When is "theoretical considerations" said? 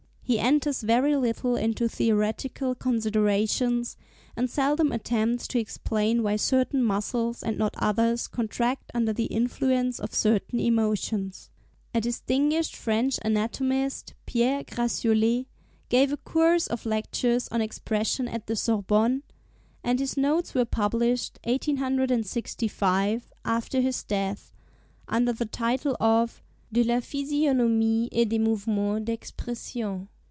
1.89-3.97